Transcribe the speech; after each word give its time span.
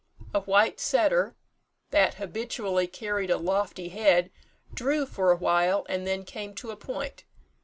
A 0.33 0.39
white 0.39 0.79
setter, 0.79 1.35
that 1.91 2.15
habitually 2.15 2.87
carried 2.87 3.29
a 3.29 3.37
lofty 3.37 3.89
head, 3.89 4.31
drew 4.73 5.05
for 5.05 5.31
awhile, 5.31 5.85
and 5.87 6.07
then 6.07 6.23
came 6.25 6.55
to 6.55 6.71
a 6.71 6.75
point. 6.75 7.23